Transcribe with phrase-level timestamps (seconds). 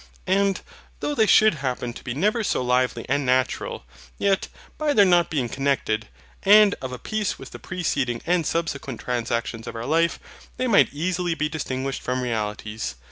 [0.25, 0.61] And,
[0.99, 3.85] though they should happen to be never so lively and natural,
[4.17, 4.47] yet,
[4.79, 6.07] by their not being connected,
[6.41, 10.17] and of a piece with the preceding and subsequent transactions of our lives,
[10.57, 12.95] they might easily be distinguished from realities.